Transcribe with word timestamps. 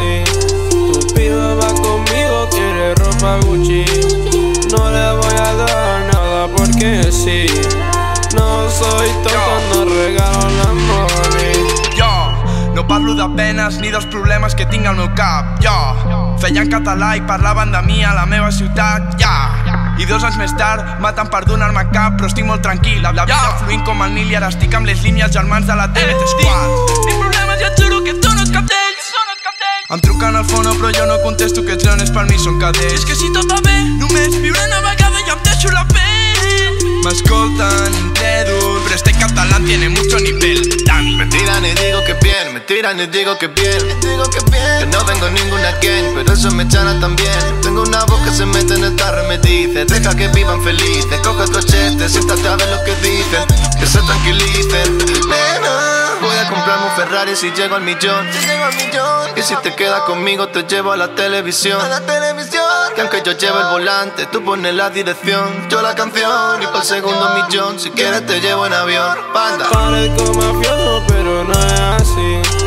así. 0.00 0.24
Tu 0.70 1.14
piba 1.14 1.54
va 1.54 1.68
conmigo, 1.74 2.48
quiere 2.50 2.94
ropa 2.94 3.36
Gucci. 3.46 3.84
No 4.70 4.90
le 4.90 5.12
voy 5.16 5.34
a 5.34 5.54
dar 5.54 6.00
nada 6.12 6.48
porque 6.56 7.10
sí. 7.10 7.46
No 8.34 8.70
soy 8.70 9.08
tonto, 9.24 9.84
no 9.84 9.84
regalo 9.84 10.48
la 10.50 10.72
money. 10.72 11.66
Jo, 11.96 12.74
no 12.74 12.86
parlo 12.86 13.14
de 13.14 13.28
penes 13.36 13.78
ni 13.80 13.90
dels 13.90 14.06
problemes 14.06 14.54
que 14.54 14.66
tinc 14.66 14.86
al 14.86 14.96
meu 14.96 15.10
cap, 15.14 15.58
jo 15.60 15.74
Feia 16.40 16.62
en 16.62 16.70
català 16.72 17.16
i 17.18 17.20
parlaven 17.20 17.72
de 17.72 17.82
mi 17.82 18.02
a 18.04 18.14
la 18.14 18.24
meva 18.24 18.50
ciutat, 18.50 19.18
ja 19.20 19.34
I 20.00 20.06
dos 20.08 20.24
anys 20.24 20.38
més 20.40 20.54
tard 20.56 21.02
maten 21.02 21.28
per 21.28 21.42
donar-me 21.44 21.82
cap 21.90 22.16
però 22.16 22.30
estic 22.30 22.46
molt 22.48 22.62
tranquil. 22.64 23.02
La 23.02 23.12
vida 23.12 23.58
fluint 23.60 23.84
com 23.84 24.00
el 24.06 24.14
Nil 24.14 24.32
i 24.32 24.38
ara 24.38 24.48
estic 24.48 24.72
amb 24.78 24.88
les 24.88 25.02
línies 25.04 25.34
germans 25.34 25.68
de 25.68 25.76
la 25.76 25.90
TNT 25.92 26.30
Squad 26.32 27.29
Em 29.90 29.98
truquen 29.98 30.36
al 30.36 30.44
fono 30.44 30.70
però 30.78 30.92
jo 30.94 31.04
no 31.04 31.16
contesto 31.18 31.64
que 31.66 31.72
els 31.74 31.82
nenes 31.82 32.12
per 32.14 32.22
mi 32.28 32.36
són 32.38 32.60
És 32.60 32.62
cadets 32.62 33.06
que 33.08 33.16
si 33.18 33.26
tot 33.34 33.50
va 33.50 33.58
bé, 33.64 33.74
només 33.98 34.36
viure 34.38 34.62
una 34.68 34.78
vegada 34.84 35.18
i 35.18 35.32
em 35.34 35.40
deixo 35.42 35.72
la 35.74 35.82
pell 35.90 37.00
M'escolten, 37.02 37.96
incrèdul, 37.98 38.78
però 38.84 38.94
este 38.94 39.10
catalán 39.18 39.64
tiene 39.64 39.88
mucho 39.88 40.20
nivel 40.20 40.62
Dani 40.86 41.16
Me 41.16 41.26
tiran 41.26 41.66
y 41.66 41.74
digo 41.74 42.04
que 42.06 42.14
bien, 42.22 42.54
me 42.54 42.60
tiran 42.60 43.00
y 43.00 43.06
digo 43.08 43.36
que 43.36 43.48
bien. 43.48 43.80
Digo 44.00 44.22
que 44.30 44.38
bien. 44.50 44.78
Que 44.78 44.86
no 44.86 45.04
vengo 45.04 45.26
en 45.26 45.34
ninguna 45.34 45.72
gang, 45.82 46.14
pero 46.14 46.32
eso 46.32 46.50
me 46.52 46.68
chana 46.68 47.00
también. 47.00 47.60
Tengo 47.60 47.82
una 47.82 48.04
voz 48.04 48.20
que 48.22 48.30
se 48.30 48.46
mete 48.46 48.74
en 48.74 48.84
el 48.84 48.94
tarro 48.96 49.24
y 49.24 49.28
me 49.28 49.38
dice: 49.38 49.84
Deja 49.86 50.14
que 50.14 50.28
vivan 50.28 50.62
felices, 50.62 51.20
coge 51.24 51.44
el 51.44 51.50
cochete, 51.50 52.08
siéntate 52.08 52.46
a 52.46 52.56
ver 52.56 52.68
lo 52.68 52.84
que 52.84 52.94
dicen, 53.02 53.44
que 53.78 53.86
se 53.86 53.98
tranquilicen. 54.02 54.99
Ferrari 57.00 57.34
si 57.34 57.50
llego 57.52 57.76
al 57.76 57.82
millón. 57.82 58.30
Si 58.30 58.46
llego 58.46 58.62
al 58.62 58.74
millón. 58.74 59.30
Y 59.34 59.40
si 59.40 59.56
te 59.56 59.74
quedas 59.74 60.02
conmigo, 60.02 60.48
te 60.48 60.64
llevo 60.64 60.92
a 60.92 60.98
la 60.98 61.14
televisión. 61.14 61.80
A 61.80 61.88
la 61.88 62.00
televisión. 62.02 62.62
Que 62.94 63.00
aunque 63.00 63.22
yo 63.24 63.32
lleve 63.32 63.58
el 63.58 63.68
volante, 63.68 64.26
tú 64.26 64.44
pones 64.44 64.74
la 64.74 64.90
dirección, 64.90 65.66
yo 65.70 65.80
la 65.80 65.94
canción. 65.94 66.62
Y 66.62 66.66
para 66.66 66.80
el 66.80 66.84
segundo 66.84 67.30
millón, 67.30 67.80
si 67.80 67.90
quieres 67.90 68.26
te 68.26 68.38
llevo 68.40 68.66
en 68.66 68.74
avión. 68.74 69.16
Panda. 69.32 69.70
Parezco 69.70 70.34
mafioso, 70.34 71.02
pero 71.08 71.44
no 71.44 71.52
es 71.52 71.80
así. 71.80 72.59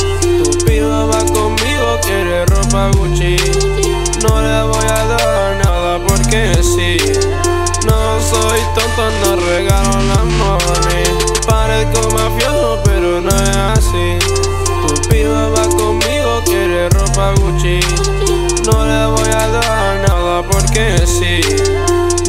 No 17.16 18.86
le 18.86 19.06
voy 19.06 19.30
a 19.30 19.48
dar 19.48 20.08
nada 20.08 20.42
porque 20.50 20.98
sí. 21.06 21.42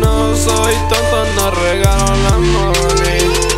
No 0.00 0.36
soy 0.36 0.74
tonto, 0.90 1.24
no 1.36 1.50
regalo 1.50 2.06
la 2.24 2.38
money. 2.38 3.54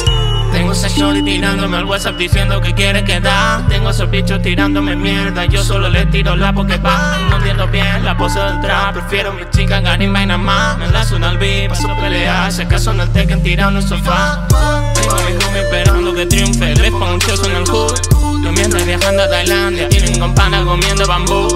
Tengo 0.52 0.72
esa 0.72 0.88
shorty 0.88 1.22
tirándome 1.22 1.78
al 1.78 1.84
WhatsApp 1.84 2.16
diciendo 2.16 2.60
que 2.60 2.74
quiere 2.74 3.04
quedar. 3.04 3.66
Tengo 3.68 3.90
esos 3.90 4.08
bichos 4.08 4.40
tirándome 4.40 4.94
mierda, 4.94 5.46
yo 5.46 5.64
solo 5.64 5.88
le 5.88 6.06
tiro 6.06 6.36
la 6.36 6.52
porque 6.52 6.76
va. 6.76 7.18
No 7.28 7.38
entiendo 7.38 7.66
bien 7.68 8.04
la 8.04 8.16
pose 8.16 8.38
del 8.38 8.60
trap, 8.60 8.94
prefiero 8.94 9.32
mi 9.32 9.42
chica 9.50 9.80
ganar 9.80 10.00
y 10.02 10.06
nada 10.06 10.38
más. 10.38 10.78
Me 10.78 10.86
enlazo 10.86 11.16
en 11.16 11.24
el 11.24 11.38
beat, 11.38 11.70
paso 11.70 11.90
a 11.90 11.96
pelear, 11.96 12.52
si 12.52 12.62
acaso 12.62 12.92
en 12.92 13.00
el 13.00 13.10
Tekken 13.10 13.42
tirado 13.42 13.70
en 13.72 13.78
el 13.78 13.82
sofá. 13.82 14.46
Tengo 14.94 15.16
a 15.16 15.50
mi 15.50 15.58
esperando 15.58 16.14
que 16.14 16.26
triunfe, 16.26 16.74
les 16.76 16.90
pongo 16.90 17.14
un 17.14 17.20
en 17.46 17.56
el 17.56 17.68
hood. 17.68 18.16
Yo 18.44 18.52
mientras 18.52 18.86
viajando 18.86 19.24
a 19.24 19.28
Tailandia, 19.28 19.88
con 20.18 20.34
pana 20.34 20.64
comiendo 20.64 21.06
bambú 21.06 21.48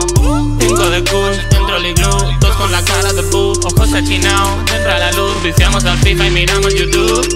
Cinco 0.60 0.90
de 0.90 1.02
kush, 1.04 1.38
dentro 1.50 1.76
el 1.76 1.86
iglú, 1.86 2.10
dos 2.40 2.56
con 2.56 2.70
la 2.70 2.82
cara 2.84 3.12
de 3.12 3.22
boo 3.30 3.52
Ojos 3.64 3.92
achinados, 3.92 4.64
dentro 4.66 4.92
a 4.92 4.98
la 4.98 5.12
luz, 5.12 5.42
viciamos 5.42 5.84
al 5.84 5.98
FIFA 5.98 6.26
y 6.26 6.30
miramos 6.30 6.74
YouTube 6.74 7.26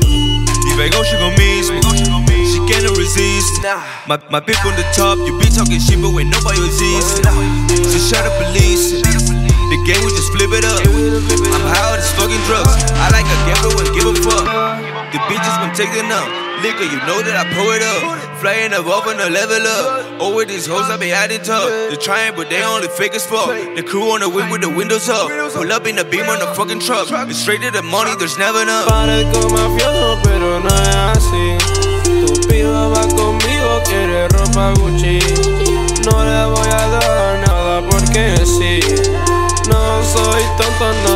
If 0.75 0.81
I 0.81 0.89
go, 0.91 1.05
she 1.05 1.15
gon' 1.23 1.31
miss 1.39 1.71
me. 1.71 1.79
She 2.51 2.59
cannot 2.67 2.99
resist. 2.99 3.63
My, 4.09 4.19
my 4.27 4.41
pick 4.41 4.59
on 4.67 4.75
the 4.75 4.83
top, 4.91 5.23
you 5.23 5.39
be 5.39 5.47
talking 5.47 5.79
shit, 5.79 6.03
but 6.03 6.11
when 6.11 6.31
nobody 6.31 6.59
exists. 6.67 7.23
So 7.23 7.99
shut 8.03 8.27
up 8.27 8.35
and 8.43 8.51
listen. 8.59 9.07
The 9.07 9.79
game, 9.87 10.03
we 10.03 10.11
just 10.19 10.35
flip 10.35 10.51
it 10.51 10.67
up. 10.67 10.83
I'm 11.55 11.63
high 11.63 11.95
on 11.95 12.03
this 12.03 12.11
fucking 12.19 12.43
drugs. 12.51 12.75
I 12.99 13.07
like 13.15 13.23
a 13.23 13.39
gambler 13.47 13.87
and 13.87 13.91
give 13.95 14.11
a 14.11 14.15
fuck. 14.19 14.51
The 15.15 15.23
bitches 15.31 15.54
it 15.93 16.09
up. 16.13 16.29
Liquor, 16.63 16.85
you 16.85 16.97
know 17.05 17.21
that 17.21 17.37
I 17.37 17.45
pour 17.53 17.75
it 17.77 17.83
up. 17.83 18.39
Flying 18.41 18.73
above 18.73 19.07
on 19.07 19.17
the 19.17 19.29
level 19.29 19.61
up. 19.61 20.21
Oh, 20.21 20.35
with 20.37 20.49
these 20.49 20.67
hoes, 20.67 20.89
I 20.89 20.97
be 20.97 21.13
adding 21.13 21.43
tough. 21.43 21.69
They're 21.69 21.97
trying, 21.97 22.37
but 22.37 22.49
they 22.49 22.63
only 22.63 22.89
fake 22.89 23.15
as 23.15 23.27
fuck. 23.27 23.49
The 23.77 23.83
crew 23.83 24.13
on 24.15 24.21
the 24.21 24.29
whip 24.29 24.51
with 24.51 24.63
the 24.63 24.71
windows 24.71 25.09
up. 25.09 25.29
Pull 25.53 25.73
up 25.73 25.87
in 25.87 25.97
the 25.97 26.05
beam 26.05 26.29
on 26.29 26.39
the 26.39 26.49
fucking 26.55 26.81
truck. 26.81 27.09
It's 27.29 27.41
straight 27.41 27.61
to 27.63 27.71
the 27.71 27.83
money, 27.83 28.15
there's 28.19 28.39
never 28.39 28.63
enough. 28.63 28.89
Parezco 28.89 29.49
mafioso, 29.51 30.21
pero 30.23 30.61
no 30.61 30.69
es 30.69 30.97
así. 31.17 31.59
Tu 32.05 32.49
piba 32.49 32.89
va 32.89 33.03
conmigo, 33.09 33.83
quiere 33.85 34.29
ropa 34.29 34.73
Gucci. 34.79 35.19
No 36.07 36.25
le 36.25 36.41
voy 36.55 36.69
a 36.69 36.85
dar 36.97 37.39
nada 37.49 37.83
porque 37.91 38.37
sí. 38.45 38.81
No 39.69 40.05
soy 40.05 40.43
tonto, 40.59 40.93
no 41.09 41.14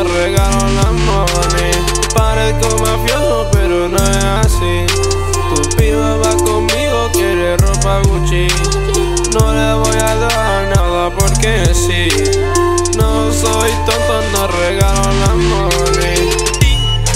es 4.59 4.91
así. 4.91 5.09
Tu 5.55 5.77
piba 5.77 6.17
va 6.17 6.35
conmigo, 6.37 7.09
quiere 7.13 7.57
ropa 7.57 7.99
Gucci. 8.03 8.47
No 9.33 9.53
le 9.53 9.73
voy 9.73 9.97
a 9.97 10.15
dar 10.15 10.67
nada 10.75 11.09
porque 11.11 11.65
sí. 11.73 12.09
No 12.97 13.31
soy 13.31 13.71
tonto, 13.85 14.21
no 14.33 14.47
regalo 14.47 15.01
la 15.21 15.33
money. 15.35 16.29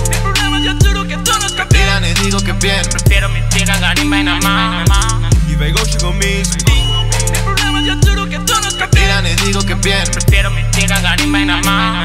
Mi 0.09 0.17
problema 0.21 0.59
yo 0.59 0.73
juro 0.81 1.07
que 1.07 1.17
no 1.17 1.33
Me 1.57 1.65
tiran 1.65 2.05
y 2.05 2.13
digo 2.23 2.39
que 2.39 2.53
bien. 2.53 2.81
Prefiero 2.89 3.29
mi 3.29 3.39
chica 3.49 3.77
ganar 3.79 3.99
y 3.99 4.07
nada 4.07 4.39
más 4.87 5.33
If 5.47 5.61
I 5.61 5.71
go, 5.71 5.83
she 5.85 5.97
gon' 5.99 6.17
miss 6.17 6.49
me. 6.65 6.73
Mi 6.73 7.41
problema 7.43 7.81
yo 7.81 7.93
juro 8.01 8.29
que 8.29 8.39
tú 8.39 8.53
no 8.53 8.71
Me 8.79 8.87
tiran 8.87 9.25
y 9.27 9.35
digo 9.45 9.61
que 9.61 9.75
bien. 9.75 10.03
Prefiero 10.11 10.51
mi 10.51 10.61
chica 10.71 10.99
ganar 10.99 11.21
y 11.21 11.27
nada 11.27 12.02